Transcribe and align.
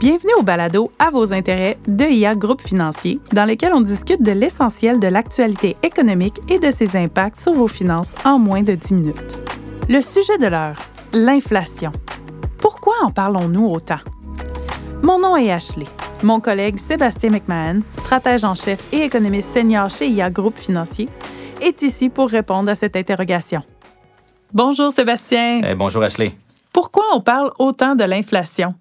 Bienvenue 0.00 0.32
au 0.38 0.42
balado 0.42 0.90
À 0.98 1.10
vos 1.10 1.34
intérêts 1.34 1.76
de 1.86 2.06
IA 2.06 2.34
Groupe 2.34 2.62
Financier, 2.62 3.20
dans 3.34 3.44
lequel 3.44 3.74
on 3.74 3.82
discute 3.82 4.22
de 4.22 4.32
l'essentiel 4.32 4.98
de 4.98 5.08
l'actualité 5.08 5.76
économique 5.82 6.40
et 6.48 6.58
de 6.58 6.70
ses 6.70 6.96
impacts 6.96 7.38
sur 7.38 7.52
vos 7.52 7.68
finances 7.68 8.14
en 8.24 8.38
moins 8.38 8.62
de 8.62 8.74
10 8.74 8.94
minutes. 8.94 9.38
Le 9.90 10.00
sujet 10.00 10.38
de 10.38 10.46
l'heure, 10.46 10.76
l'inflation. 11.12 11.92
Pourquoi 12.58 12.94
en 13.02 13.10
parlons-nous 13.10 13.66
autant? 13.66 14.00
Mon 15.02 15.18
nom 15.18 15.36
est 15.36 15.52
Ashley. 15.52 15.86
Mon 16.22 16.40
collègue 16.40 16.78
Sébastien 16.78 17.28
McMahon, 17.28 17.82
stratège 17.90 18.44
en 18.44 18.54
chef 18.54 18.92
et 18.94 19.02
économiste 19.02 19.52
senior 19.52 19.90
chez 19.90 20.08
IA 20.08 20.30
Groupe 20.30 20.56
Financier, 20.56 21.08
est 21.60 21.82
ici 21.82 22.08
pour 22.08 22.30
répondre 22.30 22.70
à 22.70 22.74
cette 22.74 22.96
interrogation. 22.96 23.62
Bonjour 24.52 24.92
Sébastien. 24.92 25.60
Eh, 25.62 25.74
bonjour 25.74 26.02
Ashley. 26.02 26.32
Pourquoi 26.72 27.04
on 27.14 27.20
parle 27.20 27.50
autant 27.58 27.94
de 27.94 28.04
l'inflation? 28.04 28.74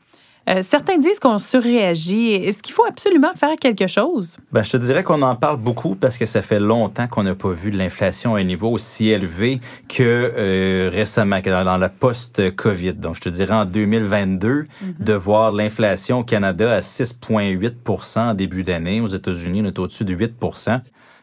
Euh, 0.49 0.63
certains 0.67 0.97
disent 0.97 1.19
qu'on 1.19 1.37
surréagit. 1.37 2.31
Est-ce 2.31 2.63
qu'il 2.63 2.73
faut 2.73 2.85
absolument 2.85 3.33
faire 3.35 3.55
quelque 3.61 3.85
chose? 3.85 4.37
Ben, 4.51 4.63
je 4.63 4.71
te 4.71 4.77
dirais 4.77 5.03
qu'on 5.03 5.21
en 5.21 5.35
parle 5.35 5.57
beaucoup 5.57 5.95
parce 5.95 6.17
que 6.17 6.25
ça 6.25 6.41
fait 6.41 6.59
longtemps 6.59 7.07
qu'on 7.07 7.23
n'a 7.23 7.35
pas 7.35 7.51
vu 7.51 7.69
de 7.69 7.77
l'inflation 7.77 8.35
à 8.35 8.39
un 8.39 8.43
niveau 8.43 8.69
aussi 8.69 9.09
élevé 9.09 9.59
que 9.87 10.01
euh, 10.35 10.89
récemment, 10.91 11.41
que 11.41 11.49
dans, 11.49 11.77
la 11.77 11.89
post-COVID. 11.89 12.93
Donc, 12.93 13.15
je 13.15 13.21
te 13.21 13.29
dirais 13.29 13.53
en 13.53 13.65
2022, 13.65 14.63
mm-hmm. 14.63 15.03
de 15.03 15.13
voir 15.13 15.51
l'inflation 15.51 16.19
au 16.19 16.23
Canada 16.23 16.73
à 16.73 16.79
6,8% 16.79 18.19
en 18.19 18.33
début 18.33 18.63
d'année. 18.63 19.01
Aux 19.01 19.07
États-Unis, 19.07 19.61
on 19.63 19.67
est 19.67 19.77
au-dessus 19.77 20.05
de 20.05 20.13
8 20.13 20.33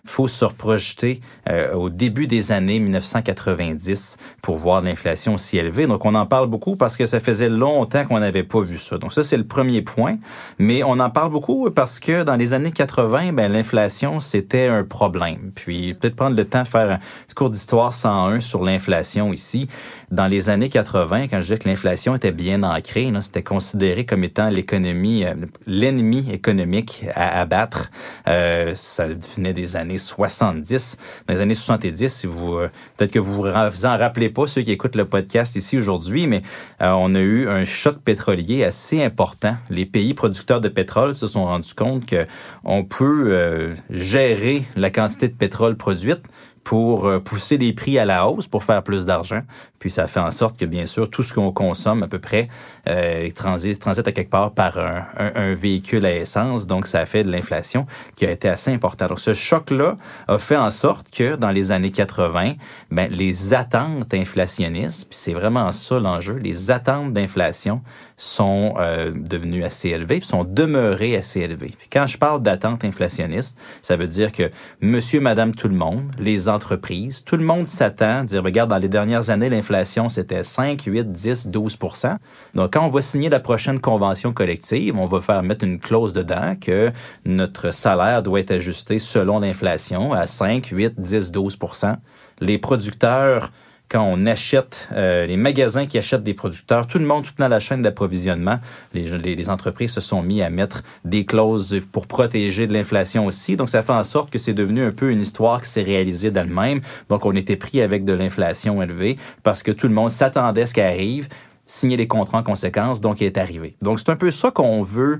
faut 0.07 0.29
se 0.29 0.45
reprojeter 0.45 1.21
euh, 1.49 1.75
au 1.75 1.91
début 1.91 2.27
des 2.27 2.53
années 2.53 2.79
1990 2.79 4.17
pour 4.43 4.57
voir 4.57 4.83
l'inflation 4.83 5.35
aussi 5.35 5.59
élevée. 5.59 5.87
Donc, 5.87 6.05
on 6.05 6.15
en 6.15 6.27
parle 6.27 6.49
beaucoup 6.49 6.77
parce 6.77 6.97
que 6.97 7.07
ça 7.07 7.21
faisait 7.21 7.49
longtemps 7.49 8.05
qu'on 8.05 8.21
n'avait 8.21 8.43
pas 8.43 8.61
vu 8.61 8.79
ça. 8.79 8.99
Donc, 8.99 9.13
ça, 9.13 9.23
c'est 9.23 9.37
le 9.37 9.47
premier 9.47 9.83
point. 9.83 10.19
Mais 10.59 10.83
on 10.83 10.99
en 10.99 11.11
parle 11.11 11.31
beaucoup 11.31 11.71
parce 11.71 12.01
que 12.01 12.23
dans 12.23 12.37
les 12.37 12.53
années 12.53 12.73
80, 12.73 13.33
ben, 13.33 13.53
l'inflation, 13.53 14.21
c'était 14.21 14.69
un 14.69 14.85
problème. 14.85 15.53
Puis, 15.55 15.95
peut-être 15.95 16.17
prendre 16.17 16.37
le 16.37 16.45
temps 16.45 16.63
de 16.63 16.69
faire 16.69 16.91
un 16.93 16.99
cours 17.35 17.51
d'histoire 17.51 17.93
101 17.93 18.41
sur 18.41 18.65
l'inflation 18.65 19.33
ici. 19.33 19.69
Dans 20.11 20.27
les 20.27 20.49
années 20.49 20.69
80, 20.69 21.29
quand 21.29 21.41
je 21.41 21.55
dis 21.55 21.59
que 21.59 21.69
l'inflation 21.69 22.17
était 22.17 22.33
bien 22.33 22.63
ancrée, 22.63 23.13
c'était 23.21 23.43
considéré 23.43 24.05
comme 24.05 24.25
étant 24.25 24.49
l'économie, 24.49 25.25
euh, 25.25 25.35
l'ennemi 25.67 26.27
économique 26.33 27.05
à 27.15 27.41
abattre. 27.41 27.91
Euh, 28.29 28.73
ça 28.75 29.07
venait 29.37 29.53
des 29.53 29.77
années 29.77 29.96
70. 29.99 30.99
Dans 31.27 31.35
les 31.35 31.41
années 31.41 31.55
70, 31.55 32.13
si 32.13 32.27
vous, 32.27 32.55
euh, 32.55 32.71
peut-être 32.97 33.13
que 33.13 33.19
vous 33.19 33.35
vous 33.35 33.47
en 33.47 33.99
rappelez 33.99 34.31
pas, 34.31 34.47
ceux 34.47 34.63
qui 34.63 34.73
écoutent 34.73 34.97
le 34.97 35.05
podcast 35.05 35.57
ici 35.57 35.79
aujourd'hui, 35.79 36.27
mais 36.27 36.43
euh, 36.81 36.91
on 36.91 37.15
a 37.15 37.21
eu 37.21 37.49
un 37.49 37.65
choc 37.65 37.99
pétrolier 37.99 38.65
assez 38.65 39.03
important. 39.03 39.57
Les 39.71 39.87
pays 39.87 40.15
producteurs 40.15 40.61
de 40.61 40.69
pétrole 40.69 41.15
se 41.15 41.27
sont 41.27 41.45
rendus 41.45 41.75
compte 41.75 42.05
qu'on 42.09 42.85
peut 42.85 43.25
euh, 43.29 43.75
gérer 43.91 44.65
la 44.77 44.91
quantité 44.91 45.29
de 45.29 45.35
pétrole 45.35 45.77
produite 45.77 46.23
pour 46.67 47.07
euh, 47.07 47.21
pousser 47.21 47.59
les 47.59 47.73
prix 47.73 47.97
à 47.97 48.05
la 48.05 48.27
hausse 48.27 48.49
pour 48.49 48.65
faire 48.65 48.83
plus 48.83 49.07
d'argent. 49.07 49.43
Puis 49.79 49.89
ça 49.89 50.09
fait 50.09 50.19
en 50.19 50.33
sorte 50.33 50.59
que, 50.59 50.65
bien 50.65 50.85
sûr, 50.85 51.09
tout 51.09 51.23
ce 51.23 51.33
qu'on 51.33 51.53
consomme 51.53 52.03
à 52.03 52.09
peu 52.09 52.19
près 52.19 52.49
euh, 52.89 53.31
transite, 53.31 53.79
transite 53.79 54.09
à 54.09 54.11
quelque 54.11 54.31
part 54.31 54.53
par 54.53 54.77
un, 54.77 55.07
un, 55.17 55.55
véhicule 55.55 56.05
à 56.05 56.13
essence. 56.13 56.67
Donc, 56.67 56.89
ça 56.89 56.99
a 56.99 57.07
fait 57.07 57.23
de 57.23 57.31
l'inflation 57.31 57.87
qui 58.17 58.27
a 58.27 58.33
été 58.33 58.49
assez 58.49 58.73
importante. 58.73 59.11
Donc, 59.11 59.21
ce 59.21 59.33
choc-là 59.33 59.97
a 60.27 60.39
fait 60.39 60.57
en 60.57 60.71
sorte 60.71 61.09
que 61.09 61.37
dans 61.37 61.53
les 61.53 61.71
années 61.71 61.93
80, 61.93 62.55
ben, 62.91 63.13
les 63.13 63.55
attentes 63.55 64.13
inflationnistes, 64.13 65.09
puis 65.09 65.17
c'est 65.17 65.35
vraiment 65.35 65.71
ça 65.71 66.01
l'enjeu, 66.01 66.35
les 66.35 66.73
attentes 66.73 67.13
d'inflation 67.13 67.81
sont 68.17 68.75
euh, 68.79 69.13
devenues 69.15 69.63
assez 69.63 69.91
élevées, 69.91 70.19
puis 70.19 70.27
sont 70.27 70.45
demeurées 70.45 71.17
assez 71.17 71.41
élevées. 71.41 71.75
Puis 71.79 71.89
quand 71.93 72.07
je 72.07 72.19
parle 72.19 72.43
d'attentes 72.43 72.85
inflationnistes, 72.85 73.59
ça 73.83 73.97
veut 73.97 74.07
dire 74.07 74.33
que 74.33 74.51
monsieur, 74.81 75.21
madame, 75.21 75.55
tout 75.55 75.69
le 75.69 75.75
monde, 75.75 76.11
les 76.19 76.49
tout 76.59 77.37
le 77.37 77.45
monde 77.45 77.67
s'attend 77.67 78.21
à 78.21 78.23
dire, 78.25 78.43
regarde, 78.43 78.71
dans 78.71 78.79
les 78.79 78.89
dernières 78.89 79.31
années, 79.31 79.49
l'inflation, 79.49 80.09
c'était 80.09 80.45
5, 80.45 80.83
8, 80.83 81.11
10, 81.11 81.49
12% 81.49 82.17
Donc, 82.55 82.73
quand 82.73 82.85
on 82.85 82.89
va 82.89 83.01
signer 83.01 83.29
la 83.29 83.41
prochaine 83.41 83.81
convention 83.81 84.33
collective, 84.33 84.99
on 84.99 85.07
va 85.07 85.21
faire 85.21 85.43
mettre 85.43 85.65
une 85.65 85.79
clause 85.79 86.13
dedans 86.13 86.55
que 86.61 86.91
notre 87.25 87.73
salaire 87.73 88.23
doit 88.23 88.41
être 88.41 88.53
ajusté 88.53 88.99
selon 88.99 89.41
l'inflation 89.41 90.13
à 90.13 90.27
5, 90.27 90.67
8, 90.67 91.01
10, 91.01 91.33
12% 91.33 91.97
Les 92.41 92.59
producteurs 92.59 93.51
quand 93.89 94.03
on 94.03 94.27
achète, 94.27 94.89
euh, 94.93 95.27
les 95.27 95.37
magasins 95.37 95.87
qui 95.87 95.99
achètent 95.99 96.25
des 96.25 96.35
producteurs, 96.35 96.87
tout 96.87 96.99
le 96.99 97.05
monde, 97.05 97.25
tout 97.25 97.33
dans 97.39 97.49
la 97.49 97.61
chaîne 97.61 97.83
d'approvisionnement, 97.83 98.59
les, 98.95 99.07
les, 99.19 99.51
entreprises 99.51 99.93
se 99.93 100.01
sont 100.01 100.23
mis 100.23 100.43
à 100.43 100.51
mettre 100.51 100.83
des 101.05 101.25
clauses 101.25 101.81
pour 101.93 102.07
protéger 102.07 102.67
de 102.67 102.73
l'inflation 102.73 103.27
aussi. 103.27 103.57
Donc, 103.57 103.69
ça 103.69 103.83
fait 103.83 103.93
en 103.93 104.05
sorte 104.05 104.31
que 104.31 104.39
c'est 104.39 104.55
devenu 104.55 104.83
un 104.83 104.93
peu 104.93 105.11
une 105.11 105.23
histoire 105.23 105.63
qui 105.63 105.69
s'est 105.69 105.83
réalisée 105.83 106.31
d'elle-même. 106.31 106.81
Donc, 107.09 107.25
on 107.25 107.35
était 107.37 107.57
pris 107.57 107.81
avec 107.81 108.05
de 108.05 108.13
l'inflation 108.13 108.83
élevée 108.83 109.17
parce 109.43 109.63
que 109.63 109.71
tout 109.71 109.87
le 109.87 109.95
monde 109.95 110.11
s'attendait 110.11 110.63
à 110.63 110.67
ce 110.67 110.75
qu'elle 110.75 110.93
arrive 110.93 111.29
signer 111.67 111.97
les 111.97 112.07
contrats 112.07 112.39
en 112.39 112.43
conséquence, 112.43 113.01
donc 113.01 113.21
il 113.21 113.25
est 113.25 113.39
arrivé. 113.39 113.77
Donc 113.83 113.99
c'est 113.99 114.09
un 114.11 114.17
peu 114.17 114.31
ça 114.31 114.51
qu'on 114.51 114.83
veut 114.83 115.19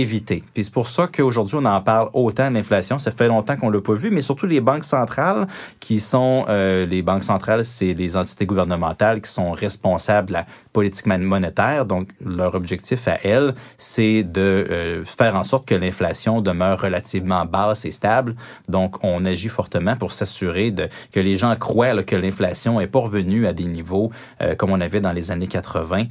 éviter. 0.00 0.44
Puis 0.54 0.64
c'est 0.64 0.72
pour 0.72 0.86
ça 0.86 1.08
qu'aujourd'hui, 1.08 1.56
on 1.60 1.64
en 1.64 1.80
parle 1.80 2.10
autant 2.12 2.48
de 2.50 2.54
l'inflation. 2.54 2.98
Ça 2.98 3.12
fait 3.12 3.28
longtemps 3.28 3.56
qu'on 3.56 3.70
l'a 3.70 3.80
pas 3.80 3.94
vu, 3.94 4.10
mais 4.10 4.20
surtout 4.20 4.46
les 4.46 4.60
banques 4.60 4.84
centrales 4.84 5.46
qui 5.80 6.00
sont, 6.00 6.44
euh, 6.48 6.86
les 6.86 7.02
banques 7.02 7.22
centrales, 7.22 7.64
c'est 7.64 7.94
les 7.94 8.16
entités 8.16 8.46
gouvernementales 8.46 9.20
qui 9.20 9.30
sont 9.30 9.52
responsables 9.52 10.28
de 10.28 10.32
la 10.34 10.46
politique 10.72 11.06
monétaire. 11.06 11.86
Donc, 11.86 12.08
leur 12.24 12.54
objectif 12.54 13.08
à 13.08 13.18
elles, 13.24 13.54
c'est 13.76 14.22
de 14.22 14.40
euh, 14.40 15.04
faire 15.04 15.36
en 15.36 15.44
sorte 15.44 15.66
que 15.66 15.74
l'inflation 15.74 16.40
demeure 16.40 16.80
relativement 16.80 17.44
basse 17.44 17.84
et 17.84 17.90
stable. 17.90 18.34
Donc, 18.68 18.96
on 19.02 19.24
agit 19.24 19.48
fortement 19.48 19.96
pour 19.96 20.12
s'assurer 20.12 20.74
que 21.12 21.20
les 21.20 21.36
gens 21.36 21.54
croient 21.56 22.02
que 22.02 22.16
l'inflation 22.16 22.80
est 22.80 22.86
pas 22.86 23.00
revenue 23.00 23.46
à 23.46 23.52
des 23.52 23.64
niveaux 23.64 24.10
euh, 24.40 24.54
comme 24.54 24.70
on 24.70 24.80
avait 24.80 25.00
dans 25.00 25.12
les 25.12 25.30
années 25.30 25.46
80 25.46 26.04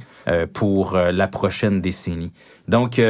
pour 0.52 0.96
la 0.96 1.28
prochaine 1.28 1.80
décennie. 1.80 2.32
Donc, 2.68 3.00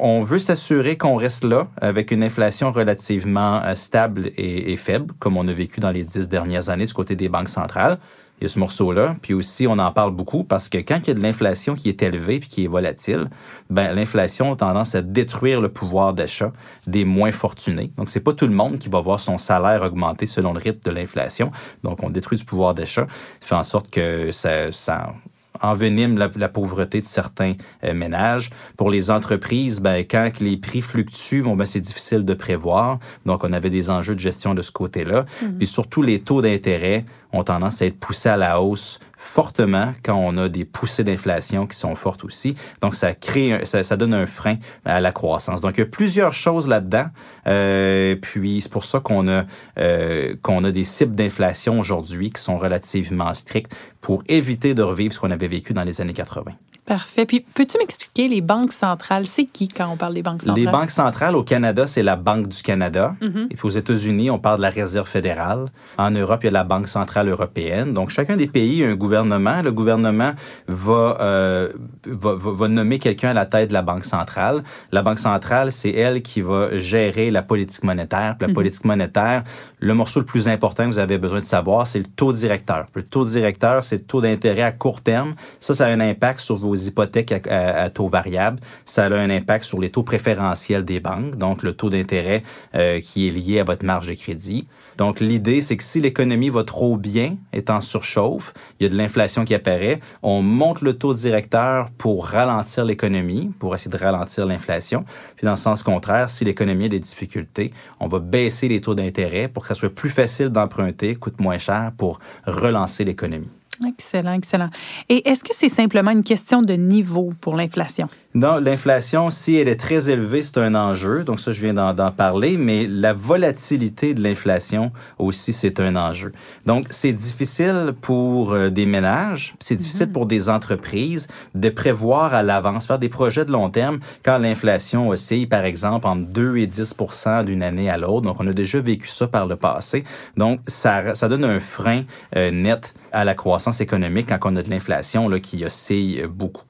on 0.00 0.20
veut 0.20 0.38
s'assurer 0.38 0.96
qu'on 0.96 1.16
reste 1.16 1.44
là 1.44 1.68
avec 1.80 2.10
une 2.10 2.22
inflation 2.22 2.72
relativement 2.72 3.62
euh, 3.62 3.74
stable 3.74 4.32
et, 4.36 4.76
faible, 4.76 5.12
comme 5.18 5.36
on 5.36 5.46
a 5.46 5.52
vécu 5.52 5.80
dans 5.80 5.90
les 5.90 6.04
dix 6.04 6.28
dernières 6.28 6.70
années 6.70 6.86
du 6.86 6.92
côté 6.92 7.16
des 7.16 7.28
banques 7.28 7.48
centrales. 7.48 7.98
Il 8.40 8.44
y 8.44 8.46
a 8.46 8.48
ce 8.48 8.58
morceau-là. 8.58 9.16
Puis 9.20 9.34
aussi, 9.34 9.66
on 9.66 9.78
en 9.78 9.92
parle 9.92 10.12
beaucoup 10.12 10.44
parce 10.44 10.70
que 10.70 10.78
quand 10.78 10.98
il 11.04 11.08
y 11.08 11.10
a 11.10 11.14
de 11.14 11.20
l'inflation 11.20 11.74
qui 11.74 11.90
est 11.90 12.02
élevée 12.02 12.40
puis 12.40 12.48
qui 12.48 12.64
est 12.64 12.68
volatile, 12.68 13.28
ben 13.68 13.94
l'inflation 13.94 14.52
a 14.52 14.56
tendance 14.56 14.94
à 14.94 15.02
détruire 15.02 15.60
le 15.60 15.68
pouvoir 15.68 16.14
d'achat 16.14 16.50
des 16.86 17.04
moins 17.04 17.32
fortunés. 17.32 17.92
Donc, 17.98 18.08
c'est 18.08 18.20
pas 18.20 18.32
tout 18.32 18.46
le 18.46 18.54
monde 18.54 18.78
qui 18.78 18.88
va 18.88 19.00
voir 19.00 19.20
son 19.20 19.36
salaire 19.36 19.82
augmenter 19.82 20.24
selon 20.24 20.54
le 20.54 20.58
rythme 20.58 20.80
de 20.82 20.90
l'inflation. 20.90 21.50
Donc, 21.82 22.02
on 22.02 22.08
détruit 22.08 22.38
du 22.38 22.46
pouvoir 22.46 22.72
d'achat. 22.72 23.06
Ça 23.40 23.46
fait 23.46 23.54
en 23.54 23.64
sorte 23.64 23.90
que 23.90 24.32
ça, 24.32 24.72
ça 24.72 25.12
envenime 25.60 26.18
la, 26.18 26.28
la, 26.36 26.48
pauvreté 26.48 27.00
de 27.00 27.06
certains 27.06 27.54
euh, 27.84 27.94
ménages. 27.94 28.50
Pour 28.76 28.90
les 28.90 29.10
entreprises, 29.10 29.80
ben, 29.80 30.04
quand 30.08 30.40
les 30.40 30.56
prix 30.56 30.82
fluctuent, 30.82 31.42
bon, 31.42 31.56
ben, 31.56 31.64
c'est 31.64 31.80
difficile 31.80 32.24
de 32.24 32.34
prévoir. 32.34 32.98
Donc, 33.26 33.44
on 33.44 33.52
avait 33.52 33.70
des 33.70 33.90
enjeux 33.90 34.14
de 34.14 34.20
gestion 34.20 34.54
de 34.54 34.62
ce 34.62 34.70
côté-là. 34.70 35.24
Mm-hmm. 35.24 35.58
Puis 35.58 35.66
surtout, 35.66 36.02
les 36.02 36.20
taux 36.20 36.42
d'intérêt 36.42 37.04
ont 37.32 37.42
tendance 37.42 37.82
à 37.82 37.86
être 37.86 37.98
poussés 37.98 38.28
à 38.28 38.36
la 38.36 38.60
hausse 38.60 38.98
fortement 39.16 39.92
quand 40.02 40.14
on 40.14 40.36
a 40.38 40.48
des 40.48 40.64
poussées 40.64 41.04
d'inflation 41.04 41.66
qui 41.66 41.76
sont 41.76 41.94
fortes 41.94 42.24
aussi. 42.24 42.54
Donc, 42.80 42.94
ça 42.94 43.12
crée, 43.12 43.60
ça, 43.64 43.82
ça, 43.82 43.96
donne 43.96 44.14
un 44.14 44.26
frein 44.26 44.56
à 44.86 45.00
la 45.00 45.12
croissance. 45.12 45.60
Donc, 45.60 45.76
il 45.76 45.80
y 45.80 45.82
a 45.82 45.86
plusieurs 45.86 46.32
choses 46.32 46.66
là-dedans. 46.66 47.06
Euh, 47.46 48.16
puis, 48.16 48.62
c'est 48.62 48.72
pour 48.72 48.84
ça 48.84 49.00
qu'on 49.00 49.28
a, 49.28 49.44
euh, 49.78 50.34
qu'on 50.42 50.64
a 50.64 50.70
des 50.70 50.84
cibles 50.84 51.14
d'inflation 51.14 51.78
aujourd'hui 51.78 52.30
qui 52.30 52.40
sont 52.40 52.56
relativement 52.56 53.32
strictes 53.34 53.76
pour 54.00 54.22
éviter 54.28 54.74
de 54.74 54.82
revivre 54.82 55.12
ce 55.12 55.20
qu'on 55.20 55.30
avait 55.30 55.48
vécu 55.48 55.74
dans 55.74 55.84
les 55.84 56.00
années 56.00 56.14
80. 56.14 56.52
Parfait. 56.90 57.24
Puis, 57.24 57.44
peux-tu 57.54 57.78
m'expliquer 57.78 58.26
les 58.26 58.40
banques 58.40 58.72
centrales? 58.72 59.28
C'est 59.28 59.44
qui 59.44 59.68
quand 59.68 59.88
on 59.92 59.96
parle 59.96 60.14
des 60.14 60.22
banques 60.22 60.42
centrales? 60.42 60.58
Les 60.58 60.66
banques 60.68 60.90
centrales 60.90 61.36
au 61.36 61.44
Canada, 61.44 61.86
c'est 61.86 62.02
la 62.02 62.16
Banque 62.16 62.48
du 62.48 62.62
Canada. 62.62 63.14
Mm-hmm. 63.20 63.46
Et 63.50 63.54
puis, 63.54 63.66
aux 63.66 63.70
États-Unis, 63.70 64.28
on 64.30 64.40
parle 64.40 64.56
de 64.56 64.62
la 64.62 64.70
Réserve 64.70 65.08
fédérale. 65.08 65.66
En 65.98 66.10
Europe, 66.10 66.40
il 66.42 66.46
y 66.46 66.48
a 66.48 66.52
la 66.52 66.64
Banque 66.64 66.88
centrale 66.88 67.19
européenne. 67.28 67.92
Donc, 67.92 68.10
chacun 68.10 68.36
des 68.36 68.46
pays 68.46 68.84
a 68.84 68.88
un 68.88 68.94
gouvernement. 68.94 69.62
Le 69.62 69.72
gouvernement 69.72 70.32
va, 70.68 71.16
euh, 71.20 71.72
va, 72.06 72.34
va, 72.36 72.68
nommer 72.68 72.98
quelqu'un 72.98 73.30
à 73.30 73.34
la 73.34 73.46
tête 73.46 73.68
de 73.68 73.74
la 73.74 73.82
Banque 73.82 74.04
centrale. 74.04 74.62
La 74.92 75.02
Banque 75.02 75.18
centrale, 75.18 75.72
c'est 75.72 75.90
elle 75.90 76.22
qui 76.22 76.40
va 76.40 76.78
gérer 76.78 77.30
la 77.30 77.42
politique 77.42 77.84
monétaire. 77.84 78.36
Puis 78.38 78.46
la 78.46 78.52
mm-hmm. 78.52 78.54
politique 78.54 78.84
monétaire, 78.84 79.44
le 79.80 79.94
morceau 79.94 80.20
le 80.20 80.26
plus 80.26 80.48
important 80.48 80.84
que 80.84 80.90
vous 80.90 80.98
avez 80.98 81.18
besoin 81.18 81.40
de 81.40 81.44
savoir, 81.44 81.86
c'est 81.86 81.98
le 81.98 82.04
taux 82.04 82.32
directeur. 82.32 82.86
Le 82.94 83.02
taux 83.02 83.24
directeur, 83.24 83.82
c'est 83.82 83.96
le 83.96 84.04
taux 84.04 84.20
d'intérêt 84.20 84.62
à 84.62 84.72
court 84.72 85.00
terme. 85.00 85.34
Ça, 85.58 85.74
ça 85.74 85.86
a 85.86 85.90
un 85.90 86.00
impact 86.00 86.40
sur 86.40 86.56
vos 86.56 86.76
hypothèques 86.76 87.32
à, 87.48 87.88
taux 87.90 88.08
variable, 88.08 88.60
ça 88.84 89.04
a 89.04 89.14
un 89.14 89.30
impact 89.30 89.64
sur 89.64 89.80
les 89.80 89.90
taux 89.90 90.02
préférentiels 90.02 90.84
des 90.84 91.00
banques, 91.00 91.36
donc 91.36 91.62
le 91.62 91.72
taux 91.72 91.90
d'intérêt 91.90 92.42
euh, 92.74 93.00
qui 93.00 93.28
est 93.28 93.30
lié 93.30 93.60
à 93.60 93.64
votre 93.64 93.84
marge 93.84 94.06
de 94.06 94.14
crédit. 94.14 94.66
Donc, 95.00 95.20
l'idée, 95.20 95.62
c'est 95.62 95.78
que 95.78 95.82
si 95.82 96.00
l'économie 96.00 96.50
va 96.50 96.62
trop 96.62 96.98
bien, 96.98 97.09
est 97.18 97.70
en 97.70 97.80
surchauffe, 97.80 98.54
il 98.78 98.84
y 98.84 98.86
a 98.86 98.88
de 98.88 98.96
l'inflation 98.96 99.44
qui 99.44 99.54
apparaît, 99.54 100.00
on 100.22 100.42
monte 100.42 100.80
le 100.82 100.94
taux 100.94 101.14
directeur 101.14 101.90
pour 101.90 102.26
ralentir 102.26 102.84
l'économie, 102.84 103.50
pour 103.58 103.74
essayer 103.74 103.90
de 103.90 104.02
ralentir 104.02 104.46
l'inflation. 104.46 105.04
Puis 105.36 105.44
dans 105.44 105.52
le 105.52 105.56
sens 105.56 105.82
contraire, 105.82 106.28
si 106.28 106.44
l'économie 106.44 106.86
a 106.86 106.88
des 106.88 107.00
difficultés, 107.00 107.72
on 107.98 108.08
va 108.08 108.18
baisser 108.18 108.68
les 108.68 108.80
taux 108.80 108.94
d'intérêt 108.94 109.48
pour 109.48 109.62
que 109.62 109.68
ça 109.68 109.74
soit 109.74 109.94
plus 109.94 110.10
facile 110.10 110.48
d'emprunter, 110.48 111.14
coûte 111.16 111.40
moins 111.40 111.58
cher 111.58 111.92
pour 111.96 112.20
relancer 112.46 113.04
l'économie. 113.04 113.59
Excellent, 113.86 114.34
excellent. 114.34 114.68
Et 115.08 115.28
est-ce 115.28 115.42
que 115.42 115.54
c'est 115.54 115.70
simplement 115.70 116.10
une 116.10 116.22
question 116.22 116.60
de 116.60 116.74
niveau 116.74 117.32
pour 117.40 117.56
l'inflation? 117.56 118.08
Non, 118.34 118.60
l'inflation, 118.60 119.30
si 119.30 119.56
elle 119.56 119.68
est 119.68 119.80
très 119.80 120.10
élevée, 120.10 120.42
c'est 120.42 120.58
un 120.58 120.74
enjeu. 120.74 121.24
Donc 121.24 121.40
ça, 121.40 121.52
je 121.52 121.60
viens 121.62 121.72
d'en 121.74 122.12
parler, 122.12 122.58
mais 122.58 122.86
la 122.86 123.12
volatilité 123.12 124.12
de 124.14 124.22
l'inflation 124.22 124.92
aussi, 125.18 125.52
c'est 125.52 125.80
un 125.80 125.96
enjeu. 125.96 126.32
Donc 126.66 126.84
c'est 126.90 127.12
difficile 127.12 127.92
pour 128.00 128.52
euh, 128.52 128.68
des 128.68 128.86
ménages, 128.86 129.54
c'est 129.60 129.76
difficile 129.76 130.06
mhm. 130.06 130.12
pour 130.12 130.26
des 130.26 130.48
entreprises 130.48 131.26
de 131.54 131.70
prévoir 131.70 132.34
à 132.34 132.42
l'avance, 132.42 132.86
faire 132.86 132.98
des 132.98 133.08
projets 133.08 133.44
de 133.44 133.50
long 133.50 133.70
terme 133.70 133.98
quand 134.22 134.38
l'inflation 134.38 135.08
oscille, 135.08 135.46
par 135.46 135.64
exemple, 135.64 136.06
entre 136.06 136.22
2 136.22 136.58
et 136.58 136.66
10% 136.66 137.44
d'une 137.44 137.62
année 137.62 137.88
à 137.88 137.96
l'autre. 137.96 138.22
Donc 138.22 138.36
on 138.40 138.46
a 138.46 138.52
déjà 138.52 138.80
vécu 138.80 139.08
ça 139.08 139.26
par 139.26 139.46
le 139.46 139.56
passé. 139.56 140.04
Donc 140.36 140.60
ça, 140.66 141.14
ça 141.14 141.28
donne 141.28 141.44
un 141.44 141.60
frein 141.60 142.02
euh, 142.36 142.50
net 142.50 142.94
à 143.12 143.24
la 143.24 143.34
croissance 143.34 143.80
économique 143.80 144.28
quand 144.28 144.52
on 144.52 144.56
a 144.56 144.62
de 144.62 144.70
l'inflation 144.70 145.30
qui 145.40 145.64
oscille 145.64 146.26
beaucoup. 146.26 146.64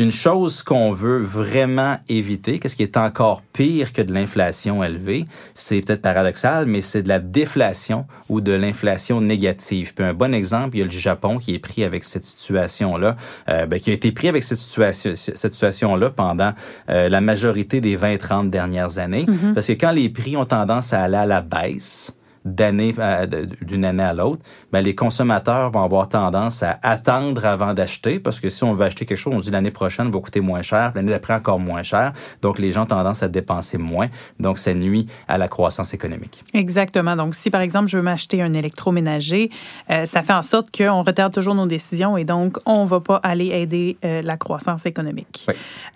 Une 0.00 0.12
chose 0.12 0.62
qu'on 0.62 0.92
veut 0.92 1.18
vraiment 1.18 1.98
éviter, 2.08 2.58
qu'est-ce 2.58 2.76
qui 2.76 2.84
est 2.84 2.96
encore 2.96 3.42
pire 3.52 3.92
que 3.92 4.00
de 4.00 4.14
l'inflation 4.14 4.82
élevée, 4.82 5.26
c'est 5.52 5.82
peut-être 5.82 6.00
paradoxal, 6.00 6.64
mais 6.64 6.80
c'est 6.80 7.02
de 7.02 7.08
la 7.08 7.18
déflation 7.18 8.06
ou 8.30 8.40
de 8.40 8.52
l'inflation 8.52 9.20
négative. 9.20 9.92
Puis 9.92 10.02
un 10.02 10.14
bon 10.14 10.32
exemple, 10.32 10.76
il 10.76 10.78
y 10.78 10.82
a 10.82 10.86
le 10.86 10.90
Japon 10.90 11.36
qui 11.36 11.54
est 11.54 11.58
pris 11.58 11.84
avec 11.84 12.04
cette 12.04 12.24
situation-là, 12.24 13.16
euh, 13.50 13.66
ben, 13.66 13.78
qui 13.78 13.90
a 13.90 13.92
été 13.92 14.10
pris 14.12 14.28
avec 14.28 14.42
cette 14.42 14.56
situation, 14.56 15.12
cette 15.14 15.52
situation-là 15.52 16.08
pendant 16.08 16.52
euh, 16.88 17.10
la 17.10 17.20
majorité 17.20 17.82
des 17.82 17.98
20-30 17.98 18.48
dernières 18.48 18.98
années, 18.98 19.26
mm-hmm. 19.26 19.52
parce 19.52 19.66
que 19.66 19.72
quand 19.72 19.92
les 19.92 20.08
prix 20.08 20.34
ont 20.34 20.46
tendance 20.46 20.94
à 20.94 21.02
aller 21.02 21.16
à 21.16 21.26
la 21.26 21.42
baisse, 21.42 22.14
d'année 22.44 22.94
d'une 23.62 23.84
année 23.84 24.02
à 24.02 24.14
l'autre, 24.14 24.42
ben 24.72 24.80
les 24.80 24.94
consommateurs 24.94 25.70
vont 25.70 25.82
avoir 25.82 26.08
tendance 26.08 26.62
à 26.62 26.78
attendre 26.82 27.44
avant 27.44 27.74
d'acheter 27.74 28.18
parce 28.18 28.40
que 28.40 28.48
si 28.48 28.64
on 28.64 28.72
veut 28.72 28.84
acheter 28.84 29.04
quelque 29.04 29.18
chose, 29.18 29.34
on 29.34 29.40
dit 29.40 29.50
l'année 29.50 29.70
prochaine 29.70 30.10
va 30.10 30.20
coûter 30.20 30.40
moins 30.40 30.62
cher, 30.62 30.92
l'année 30.94 31.10
d'après 31.10 31.34
encore 31.34 31.60
moins 31.60 31.82
cher. 31.82 32.12
Donc 32.42 32.58
les 32.58 32.72
gens 32.72 32.82
ont 32.82 32.86
tendance 32.86 33.22
à 33.22 33.28
dépenser 33.28 33.78
moins. 33.78 34.08
Donc 34.38 34.58
ça 34.58 34.74
nuit 34.74 35.06
à 35.28 35.38
la 35.38 35.48
croissance 35.48 35.92
économique. 35.92 36.42
Exactement. 36.54 37.16
Donc 37.16 37.34
si 37.34 37.50
par 37.50 37.60
exemple 37.60 37.88
je 37.88 37.96
veux 37.98 38.02
m'acheter 38.02 38.42
un 38.42 38.52
électroménager, 38.54 39.50
euh, 39.90 40.06
ça 40.06 40.22
fait 40.22 40.32
en 40.32 40.42
sorte 40.42 40.76
qu'on 40.76 41.02
retarde 41.02 41.34
toujours 41.34 41.54
nos 41.54 41.66
décisions 41.66 42.16
et 42.16 42.24
donc 42.24 42.58
on 42.64 42.84
va 42.84 43.00
pas 43.00 43.16
aller 43.22 43.48
aider 43.52 43.98
euh, 44.04 44.22
la 44.22 44.36
croissance 44.36 44.86
économique. 44.86 45.46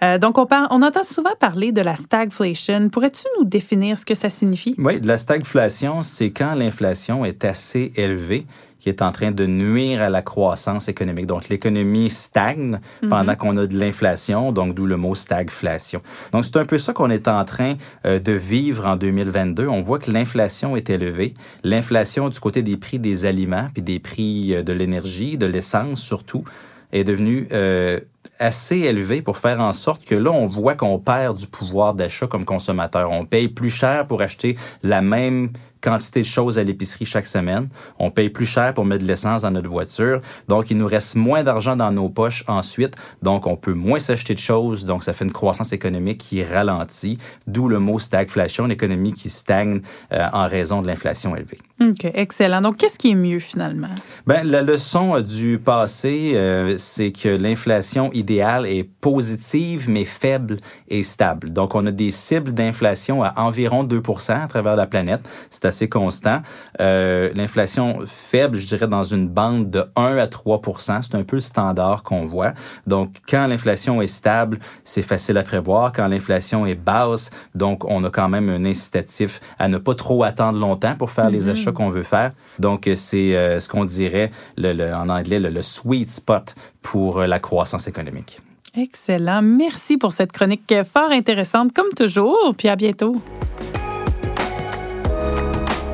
Euh, 0.03 0.19
donc 0.19 0.39
on, 0.39 0.47
parle, 0.47 0.67
on 0.71 0.83
entend 0.83 1.05
souvent 1.05 1.35
parler 1.39 1.73
de 1.73 1.81
la 1.81 1.97
stagflation. 1.97 2.89
Pourrais-tu 2.91 3.25
nous 3.39 3.45
définir 3.45 3.97
ce 3.97 4.05
que 4.05 4.15
ça 4.15 4.29
signifie? 4.29 4.75
Oui, 4.79 5.01
la 5.03 5.17
stagflation, 5.17 6.03
c'est 6.03 6.34
quand 6.35 6.55
l'inflation 6.55 7.25
est 7.25 7.45
assez 7.45 7.93
élevée, 7.97 8.47
qui 8.85 8.91
est 8.91 9.01
en 9.01 9.13
train 9.13 9.31
de 9.31 9.47
nuire 9.47 10.03
à 10.03 10.11
la 10.11 10.21
croissance 10.21 10.89
économique. 10.89 11.25
Donc, 11.25 11.49
l'économie 11.49 12.11
stagne 12.11 12.81
mhm. 13.03 13.09
pendant 13.09 13.35
qu'on 13.35 13.57
a 13.57 13.67
de 13.67 13.79
l'inflation, 13.79 14.53
donc 14.53 14.75
d'où 14.75 14.85
le 14.85 14.99
mot 14.99 15.15
stagflation. 15.15 16.03
Donc, 16.33 16.45
c'est 16.45 16.59
un 16.59 16.67
peu 16.67 16.77
ça 16.77 16.93
qu'on 16.93 17.09
est 17.09 17.27
en 17.27 17.47
train 17.47 17.77
euh, 18.05 18.19
de 18.19 18.33
vivre 18.33 18.85
en 18.85 18.97
2022. 18.97 19.67
On 19.69 19.81
voit 19.81 19.99
que 19.99 20.11
l'inflation 20.11 20.77
est 20.77 20.91
élevée. 20.91 21.33
L'inflation 21.63 22.29
du 22.29 22.39
côté 22.39 22.61
des 22.61 22.77
prix 22.77 22.99
des 22.99 23.25
aliments, 23.25 23.71
puis 23.73 23.83
des 23.83 24.01
prix 24.01 24.55
euh, 24.55 24.63
de 24.63 24.75
l'énergie, 24.75 25.39
de 25.39 25.47
l'essence 25.47 26.03
surtout, 26.03 26.45
est 26.93 27.05
devenue 27.05 27.49
euh, 27.53 28.01
assez 28.39 28.81
élevée 28.81 29.23
pour 29.23 29.39
faire 29.39 29.61
en 29.61 29.73
sorte 29.73 30.05
que 30.05 30.15
là, 30.15 30.31
on 30.31 30.45
voit 30.45 30.75
qu'on 30.75 30.99
perd 30.99 31.39
du 31.39 31.47
pouvoir 31.47 31.95
d'achat 31.95 32.27
comme 32.27 32.45
consommateur. 32.45 33.11
On 33.11 33.25
paye 33.25 33.49
plus 33.49 33.71
cher 33.71 34.07
pour 34.07 34.21
acheter 34.21 34.57
la 34.83 35.01
même 35.01 35.51
quantité 35.85 36.21
de 36.21 36.27
choses 36.27 36.59
à 36.59 36.65
l'épicerie 36.65 37.05
chaque 37.05 37.27
semaine. 37.27 37.69
On 37.99 38.11
paye 38.11 38.31
plus 38.31 38.47
cher 38.47 38.73
pour 38.73 38.85
mettre 38.85 39.03
de 39.03 39.09
l'essence 39.09 39.43
dans 39.43 39.51
notre 39.51 39.69
voiture. 39.69 40.21
Donc, 40.49 40.71
il 40.71 40.79
nous 40.79 40.87
reste 40.87 41.15
moins 41.15 41.43
d'argent 41.43 41.77
dans 41.77 41.93
nos 41.93 42.09
poches 42.09 42.43
ensuite. 42.49 42.95
Donc, 43.23 43.47
on 43.47 43.57
peut 43.57 43.75
moins 43.75 43.99
s'acheter 43.99 44.35
de 44.35 44.39
choses. 44.39 44.87
Donc, 44.87 45.05
ça 45.05 45.13
fait 45.13 45.25
une 45.25 45.33
croissance 45.33 45.73
économique 45.73 46.19
qui 46.19 46.43
ralentit. 46.43 47.19
D'où 47.47 47.69
le 47.69 47.79
mot 47.79 47.99
stagflation, 47.99 48.67
l'économie 48.67 49.13
qui 49.13 49.29
stagne 49.29 49.83
euh, 50.13 50.27
en 50.33 50.47
raison 50.47 50.81
de 50.81 50.87
l'inflation 50.87 51.37
élevée. 51.37 51.59
OK, 51.81 52.09
excellent. 52.15 52.61
Donc, 52.61 52.77
qu'est-ce 52.77 52.99
qui 52.99 53.11
est 53.11 53.17
mieux 53.17 53.41
finalement? 53.41 53.89
Ben, 54.27 54.47
la 54.47 54.63
leçon 54.63 55.21
du 55.21 55.59
passé, 55.59 56.33
euh, 56.37 56.77
c'est 56.79 57.11
que 57.11 57.29
l'inflation 57.29 58.13
idéale 58.13 58.65
est 58.67 58.85
positive, 58.85 59.91
mais 59.91 60.05
faible 60.05 60.57
et 60.89 61.03
stable. 61.03 61.53
Donc, 61.53 61.75
on 61.75 61.85
a 61.87 61.91
des 61.91 62.13
cibles 62.13 62.53
d'inflation 62.53 63.25
à 63.25 63.35
environ 63.39 63.83
2% 63.83 64.45
à 64.45 64.47
travers 64.47 64.77
la 64.77 64.87
planète. 64.87 65.29
C'est 65.51 65.65
assez 65.65 65.89
constant. 65.89 66.43
Euh, 66.81 67.31
l'inflation 67.35 67.99
faible, 68.07 68.57
je 68.57 68.67
dirais, 68.67 68.87
dans 68.87 69.05
une 69.05 69.29
bande 69.29 69.71
de 69.71 69.85
1 69.97 70.19
à 70.19 70.27
3% 70.27 71.03
c'est 71.03 71.15
un 71.17 71.25
peu 71.25 71.37
le 71.37 71.43
standard 71.43 72.05
qu'on 72.05 72.25
voit. 72.25 72.53
Donc, 72.87 73.17
quand 73.29 73.47
l'inflation 73.49 74.01
est 74.01 74.07
stable, 74.07 74.59
c'est 74.85 75.03
facile 75.03 75.39
à 75.39 75.43
prévoir. 75.43 75.93
Quand 75.93 76.07
l'inflation 76.07 76.67
est 76.67 76.75
basse, 76.75 77.31
donc 77.55 77.85
on 77.85 78.05
a 78.05 78.11
quand 78.11 78.29
même 78.29 78.49
un 78.49 78.65
incitatif 78.65 79.41
à 79.59 79.69
ne 79.69 79.79
pas 79.79 79.95
trop 79.95 80.23
attendre 80.23 80.59
longtemps 80.59 80.95
pour 80.95 81.11
faire 81.11 81.31
les 81.31 81.49
achats 81.65 81.73
qu'on 81.73 81.89
veut 81.89 82.03
faire. 82.03 82.33
Donc, 82.59 82.89
c'est 82.95 83.37
euh, 83.37 83.61
ce 83.61 83.69
qu'on 83.69 83.85
dirait 83.85 84.31
le, 84.57 84.93
en 84.93 85.09
anglais 85.09 85.41
le, 85.41 85.51
le 85.51 85.63
sweet 85.63 86.11
spot 86.11 86.55
pour 86.83 87.19
euh, 87.19 87.27
la 87.27 87.39
croissance 87.39 87.89
économique. 87.89 88.41
Excellent. 88.77 89.41
Merci 89.43 89.97
pour 89.97 90.13
cette 90.13 90.33
chronique 90.33 90.75
fort 90.85 91.13
intéressante, 91.13 91.73
comme 91.73 91.91
toujours. 91.97 92.55
Puis 92.57 92.69
à 92.69 92.77
bientôt. 92.77 93.21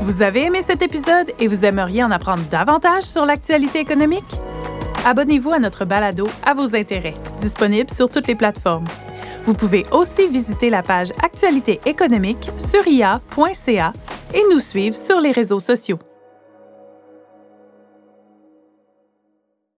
Vous 0.01 0.23
avez 0.23 0.47
aimé 0.47 0.61
cet 0.67 0.83
épisode 0.83 1.31
et 1.39 1.47
vous 1.47 1.65
aimeriez 1.65 2.03
en 2.03 2.11
apprendre 2.11 2.43
davantage 2.51 3.05
sur 3.05 3.27
l'actualité 3.27 3.81
économique? 3.81 4.25
Abonnez-vous 5.05 5.53
à 5.53 5.59
notre 5.59 5.85
balado 5.85 6.27
à 6.45 6.53
vos 6.53 6.75
intérêts, 6.75 7.15
disponible 7.41 7.91
sur 7.91 8.09
toutes 8.09 8.27
les 8.27 8.35
plateformes. 8.35 8.87
Vous 9.45 9.55
pouvez 9.55 9.87
aussi 9.93 10.29
visiter 10.29 10.69
la 10.69 10.83
page 10.83 11.13
Actualité 11.23 11.81
économique 11.87 12.51
sur 12.59 12.87
ia.ca 12.87 13.93
et 14.35 14.43
nous 14.51 14.61
suivre 14.61 14.97
sur 14.97 15.21
les 15.21 15.33
réseaux 15.33 15.61
sociaux. 15.61 15.99